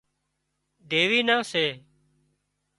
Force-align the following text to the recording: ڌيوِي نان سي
ڌيوِي 0.89 1.19
نان 1.27 1.41
سي 1.51 1.65